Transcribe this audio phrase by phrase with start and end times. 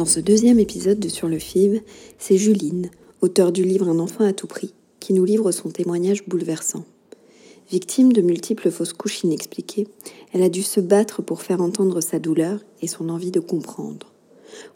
[0.00, 1.82] Dans ce deuxième épisode de Sur le FIV,
[2.18, 2.88] c'est Juline,
[3.20, 6.86] auteure du livre Un enfant à tout prix, qui nous livre son témoignage bouleversant.
[7.70, 9.88] Victime de multiples fausses couches inexpliquées,
[10.32, 14.14] elle a dû se battre pour faire entendre sa douleur et son envie de comprendre.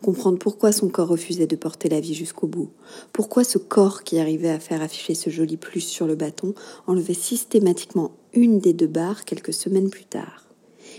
[0.03, 2.69] Comprendre pourquoi son corps refusait de porter la vie jusqu'au bout,
[3.15, 6.53] pourquoi ce corps qui arrivait à faire afficher ce joli plus sur le bâton
[6.87, 10.44] enlevait systématiquement une des deux barres quelques semaines plus tard.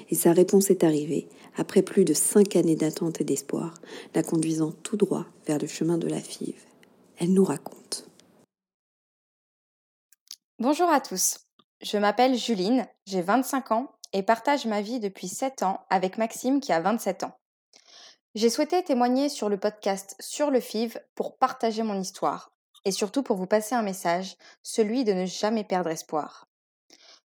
[0.09, 3.73] Et sa réponse est arrivée après plus de cinq années d'attente et d'espoir,
[4.13, 6.55] la conduisant tout droit vers le chemin de la FIV.
[7.17, 8.09] Elle nous raconte.
[10.59, 11.39] Bonjour à tous,
[11.81, 16.61] je m'appelle Juline, j'ai 25 ans et partage ma vie depuis 7 ans avec Maxime
[16.61, 17.37] qui a 27 ans.
[18.35, 22.51] J'ai souhaité témoigner sur le podcast Sur le FIV pour partager mon histoire
[22.85, 26.47] et surtout pour vous passer un message, celui de ne jamais perdre espoir.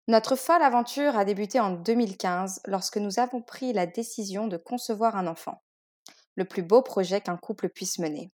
[0.08, 5.16] Notre folle aventure a débuté en 2015 lorsque nous avons pris la décision de concevoir
[5.16, 5.62] un enfant.
[6.36, 8.30] Le plus beau projet qu'un couple puisse mener.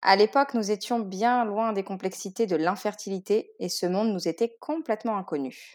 [0.00, 4.56] À l'époque, nous étions bien loin des complexités de l'infertilité et ce monde nous était
[4.60, 5.74] complètement inconnu.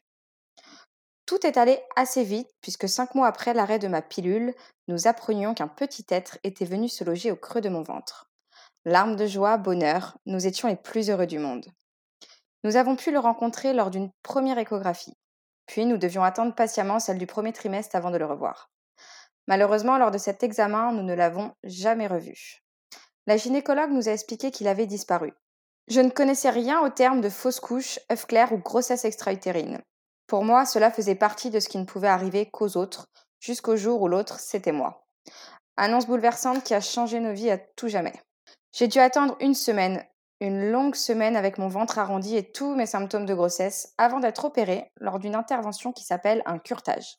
[1.25, 4.55] Tout est allé assez vite puisque cinq mois après l'arrêt de ma pilule,
[4.87, 8.29] nous apprenions qu'un petit être était venu se loger au creux de mon ventre.
[8.85, 11.65] Larmes de joie, bonheur, nous étions les plus heureux du monde.
[12.63, 15.17] Nous avons pu le rencontrer lors d'une première échographie.
[15.67, 18.69] Puis nous devions attendre patiemment celle du premier trimestre avant de le revoir.
[19.47, 22.63] Malheureusement, lors de cet examen, nous ne l'avons jamais revu.
[23.27, 25.33] La gynécologue nous a expliqué qu'il avait disparu.
[25.87, 29.81] Je ne connaissais rien au terme de fausse couche, œuf clair ou grossesse extra-utérine.
[30.27, 33.07] Pour moi, cela faisait partie de ce qui ne pouvait arriver qu'aux autres,
[33.39, 35.05] jusqu'au jour où l'autre, c'était moi.
[35.77, 38.13] Annonce bouleversante qui a changé nos vies à tout jamais.
[38.73, 40.03] J'ai dû attendre une semaine,
[40.39, 44.45] une longue semaine avec mon ventre arrondi et tous mes symptômes de grossesse avant d'être
[44.45, 47.17] opérée lors d'une intervention qui s'appelle un curtage.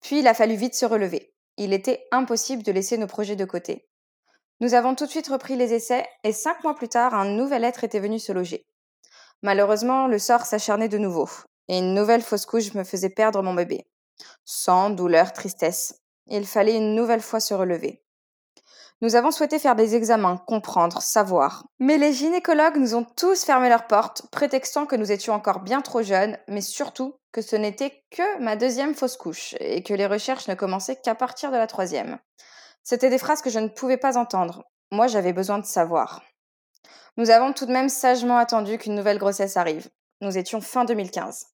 [0.00, 1.32] Puis il a fallu vite se relever.
[1.56, 3.88] Il était impossible de laisser nos projets de côté.
[4.60, 7.64] Nous avons tout de suite repris les essais et cinq mois plus tard, un nouvel
[7.64, 8.66] être était venu se loger.
[9.42, 11.28] Malheureusement, le sort s'acharnait de nouveau
[11.68, 13.86] et une nouvelle fausse couche me faisait perdre mon bébé.
[14.44, 16.00] Sang, douleur, tristesse.
[16.26, 18.02] Il fallait une nouvelle fois se relever.
[19.00, 21.64] Nous avons souhaité faire des examens, comprendre, savoir.
[21.78, 25.82] Mais les gynécologues nous ont tous fermé leurs portes, prétextant que nous étions encore bien
[25.82, 30.06] trop jeunes, mais surtout que ce n'était que ma deuxième fausse couche et que les
[30.06, 32.18] recherches ne commençaient qu'à partir de la troisième.
[32.82, 34.64] C'étaient des phrases que je ne pouvais pas entendre.
[34.90, 36.22] Moi, j'avais besoin de savoir.
[37.16, 39.88] Nous avons tout de même sagement attendu qu'une nouvelle grossesse arrive.
[40.22, 41.46] Nous étions fin 2015.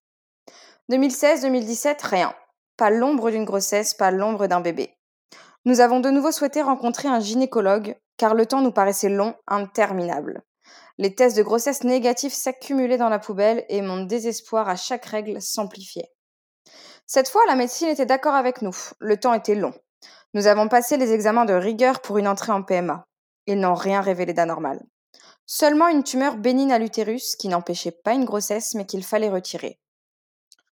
[0.91, 2.35] 2016-2017, rien.
[2.79, 4.95] Pas l'ombre d'une grossesse, pas l'ombre d'un bébé.
[5.67, 10.43] Nous avons de nouveau souhaité rencontrer un gynécologue, car le temps nous paraissait long, interminable.
[10.99, 15.41] Les tests de grossesse négatifs s'accumulaient dans la poubelle et mon désespoir à chaque règle
[15.41, 16.13] s'amplifiait.
[17.07, 18.77] Cette fois, la médecine était d'accord avec nous.
[18.99, 19.73] Le temps était long.
[20.35, 23.07] Nous avons passé les examens de rigueur pour une entrée en PMA.
[23.47, 24.81] Ils n'ont rien révélé d'anormal.
[25.47, 29.79] Seulement une tumeur bénigne à l'utérus qui n'empêchait pas une grossesse mais qu'il fallait retirer.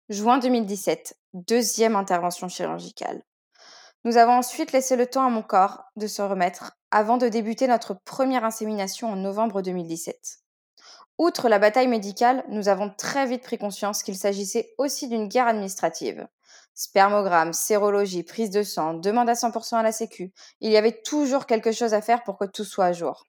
[0.10, 3.24] Juin 2017, deuxième intervention chirurgicale.
[4.06, 7.68] Nous avons ensuite laissé le temps à mon corps de se remettre avant de débuter
[7.68, 10.40] notre première insémination en novembre 2017.
[11.18, 15.50] Outre la bataille médicale, nous avons très vite pris conscience qu'il s'agissait aussi d'une guerre
[15.50, 16.26] administrative.
[16.76, 20.32] Spermogramme, sérologie, prise de sang, demande à 100% à la Sécu.
[20.62, 23.26] Il y avait toujours quelque chose à faire pour que tout soit à jour.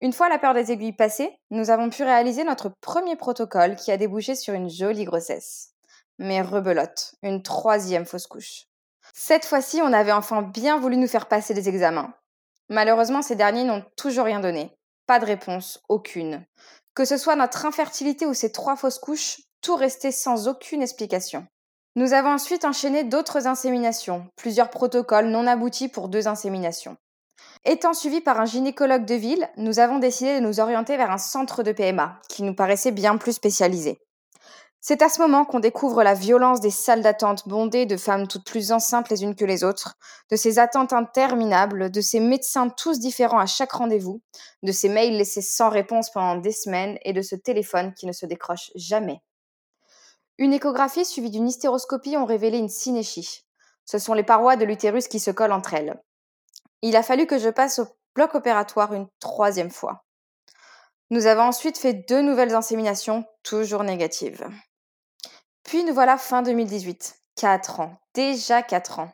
[0.00, 3.90] Une fois la peur des aiguilles passée, nous avons pu réaliser notre premier protocole qui
[3.90, 5.72] a débouché sur une jolie grossesse.
[6.20, 8.67] Mais rebelote, une troisième fausse couche.
[9.20, 12.14] Cette fois-ci, on avait enfin bien voulu nous faire passer des examens.
[12.68, 14.70] Malheureusement, ces derniers n'ont toujours rien donné.
[15.08, 16.46] Pas de réponse, aucune.
[16.94, 21.44] Que ce soit notre infertilité ou ces trois fausses couches, tout restait sans aucune explication.
[21.96, 26.96] Nous avons ensuite enchaîné d'autres inséminations, plusieurs protocoles non aboutis pour deux inséminations.
[27.64, 31.18] Étant suivis par un gynécologue de ville, nous avons décidé de nous orienter vers un
[31.18, 33.98] centre de PMA, qui nous paraissait bien plus spécialisé.
[34.80, 38.46] C'est à ce moment qu'on découvre la violence des salles d'attente bondées de femmes toutes
[38.46, 39.98] plus enceintes les unes que les autres,
[40.30, 44.22] de ces attentes interminables, de ces médecins tous différents à chaque rendez-vous,
[44.62, 48.12] de ces mails laissés sans réponse pendant des semaines et de ce téléphone qui ne
[48.12, 49.20] se décroche jamais.
[50.38, 53.44] Une échographie suivie d'une hystéroscopie ont révélé une synéchie.
[53.84, 56.00] Ce sont les parois de l'utérus qui se collent entre elles.
[56.82, 60.04] Il a fallu que je passe au bloc opératoire une troisième fois.
[61.10, 64.46] Nous avons ensuite fait deux nouvelles inséminations, toujours négatives.
[65.68, 67.18] Puis nous voilà fin 2018.
[67.36, 68.00] Quatre ans.
[68.14, 69.12] Déjà quatre ans.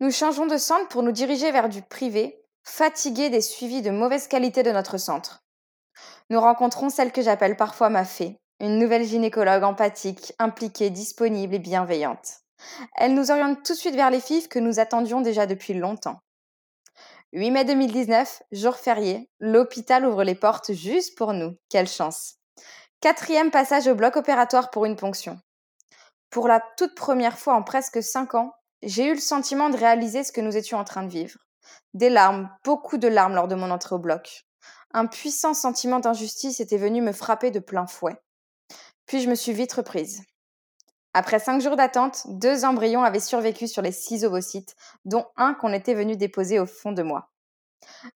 [0.00, 4.26] Nous changeons de centre pour nous diriger vers du privé, fatigués des suivis de mauvaise
[4.26, 5.44] qualité de notre centre.
[6.28, 11.60] Nous rencontrons celle que j'appelle parfois ma fée, une nouvelle gynécologue empathique, impliquée, disponible et
[11.60, 12.40] bienveillante.
[12.96, 16.18] Elle nous oriente tout de suite vers les FIV que nous attendions déjà depuis longtemps.
[17.32, 21.54] 8 mai 2019, jour férié, l'hôpital ouvre les portes juste pour nous.
[21.68, 22.38] Quelle chance.
[23.00, 25.38] Quatrième passage au bloc opératoire pour une ponction.
[26.30, 28.52] Pour la toute première fois en presque 5 ans,
[28.82, 31.38] j'ai eu le sentiment de réaliser ce que nous étions en train de vivre.
[31.94, 34.44] Des larmes, beaucoup de larmes lors de mon entrée au bloc.
[34.92, 38.16] Un puissant sentiment d'injustice était venu me frapper de plein fouet.
[39.06, 40.22] Puis je me suis vite reprise.
[41.14, 45.72] Après cinq jours d'attente, deux embryons avaient survécu sur les six ovocytes, dont un qu'on
[45.72, 47.30] était venu déposer au fond de moi.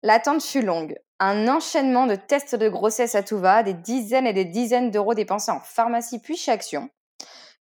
[0.04, 0.98] L'attente fut longue.
[1.20, 5.14] Un enchaînement de tests de grossesse à tout va, des dizaines et des dizaines d'euros
[5.14, 6.90] dépensés en pharmacie puis chez Action.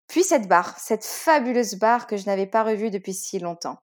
[0.08, 3.78] Puis cette barre, cette fabuleuse barre que je n'avais pas revue depuis si longtemps.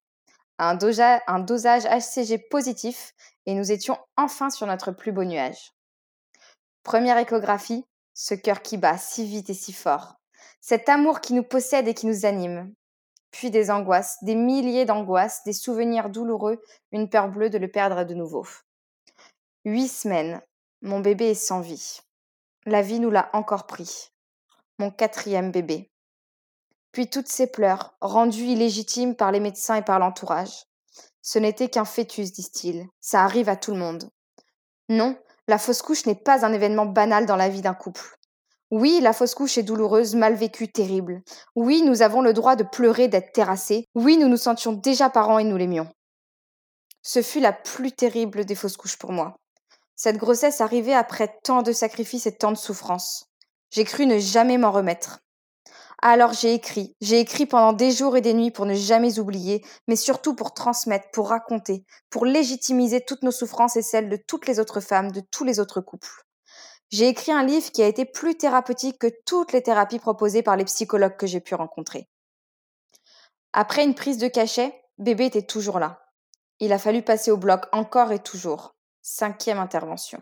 [0.59, 3.13] Un, dosage HCG positif
[3.45, 5.73] et nous étions enfin sur notre plus beau nuage.
[6.83, 10.15] Première échographie, ce cœur qui bat si vite et si fort,
[10.61, 12.73] cet amour qui nous possède et qui nous anime.
[13.31, 16.61] Puis des angoisses, des milliers d'angoisses, des souvenirs douloureux,
[16.91, 18.45] une peur bleue de le perdre de nouveau.
[19.65, 20.41] Huit semaines,
[20.81, 21.99] mon bébé est sans vie.
[22.65, 24.11] La vie nous l'a encore pris.
[24.77, 25.92] Mon quatrième bébé.
[26.93, 30.63] Puis toutes ces pleurs, rendues illégitimes par les médecins et par l'entourage.
[31.21, 32.85] Ce n'était qu'un fœtus, disent-ils.
[33.01, 34.09] Ça arrive à tout le monde.
[34.89, 35.17] Non,
[35.47, 38.17] la fausse couche n'est pas un événement banal dans la vie d'un couple.
[38.69, 41.21] Oui, la fausse couche est douloureuse, mal vécue, terrible.
[41.55, 43.85] Oui, nous avons le droit de pleurer, d'être terrassés.
[43.95, 45.89] Oui, nous nous sentions déjà parents et nous l'aimions.
[47.01, 49.35] Ce fut la plus terrible des fausses couches pour moi.
[49.95, 53.25] Cette grossesse arrivait après tant de sacrifices et tant de souffrances.
[53.71, 55.22] J'ai cru ne jamais m'en remettre.
[56.05, 59.65] Alors j'ai écrit, j'ai écrit pendant des jours et des nuits pour ne jamais oublier,
[59.87, 64.45] mais surtout pour transmettre, pour raconter, pour légitimiser toutes nos souffrances et celles de toutes
[64.45, 66.25] les autres femmes, de tous les autres couples.
[66.89, 70.57] J'ai écrit un livre qui a été plus thérapeutique que toutes les thérapies proposées par
[70.57, 72.09] les psychologues que j'ai pu rencontrer.
[73.53, 76.03] Après une prise de cachet, bébé était toujours là.
[76.59, 78.75] Il a fallu passer au bloc encore et toujours.
[79.03, 80.21] Cinquième intervention.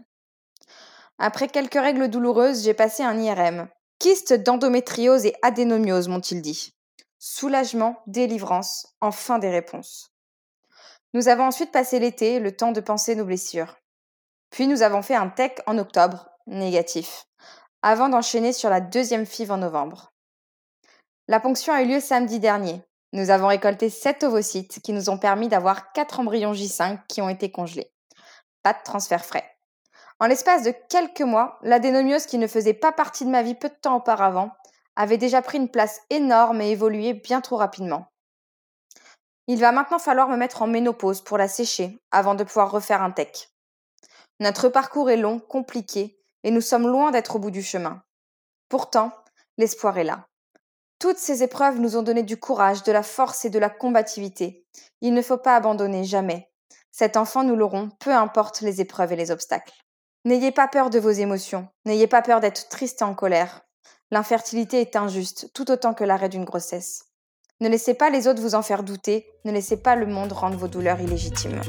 [1.18, 3.68] Après quelques règles douloureuses, j'ai passé un IRM,
[4.02, 6.74] Kyste d'endométriose et adénomiose, m'ont-ils dit.
[7.20, 10.12] Soulagement, délivrance, enfin des réponses.
[11.14, 13.78] Nous avons ensuite passé l'été, le temps de penser nos blessures.
[14.50, 17.28] Puis nous avons fait un tech en octobre, négatif,
[17.84, 20.12] avant d'enchaîner sur la deuxième FIV en novembre.
[21.28, 22.82] La ponction a eu lieu samedi dernier.
[23.14, 27.30] Nous avons récolté 7 ovocytes qui nous ont permis d'avoir 4 embryons J5 qui ont
[27.30, 27.94] été congelés.
[28.64, 29.51] Pas de transfert frais.
[30.22, 33.70] En l'espace de quelques mois, l'adénomiose qui ne faisait pas partie de ma vie peu
[33.70, 34.52] de temps auparavant
[34.96, 38.06] avait déjà pris une place énorme et évolué bien trop rapidement.
[39.48, 43.02] Il va maintenant falloir me mettre en ménopause pour la sécher avant de pouvoir refaire
[43.02, 43.50] un tech.
[44.40, 48.04] Notre parcours est long, compliqué, et nous sommes loin d'être au bout du chemin.
[48.70, 49.12] Pourtant,
[49.58, 50.28] l'espoir est là.
[51.00, 54.68] Toutes ces épreuves nous ont donné du courage, de la force et de la combativité.
[55.02, 56.52] Il ne faut pas abandonner, jamais.
[56.92, 59.74] Cet enfant, nous l'aurons, peu importe les épreuves et les obstacles.
[60.24, 63.62] N'ayez pas peur de vos émotions, n'ayez pas peur d'être triste et en colère.
[64.12, 67.06] L'infertilité est injuste, tout autant que l'arrêt d'une grossesse.
[67.60, 70.58] Ne laissez pas les autres vous en faire douter, ne laissez pas le monde rendre
[70.58, 71.60] vos douleurs illégitimes.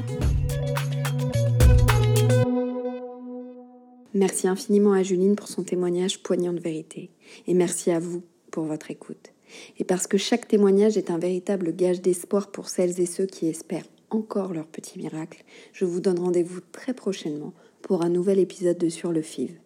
[4.13, 7.11] Merci infiniment à Juline pour son témoignage poignant de vérité.
[7.47, 9.33] Et merci à vous pour votre écoute.
[9.79, 13.49] Et parce que chaque témoignage est un véritable gage d'espoir pour celles et ceux qui
[13.49, 15.43] espèrent encore leur petit miracle,
[15.73, 19.59] je vous donne rendez-vous très prochainement pour un nouvel épisode de Sur le FIV.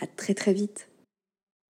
[0.00, 0.87] À très très vite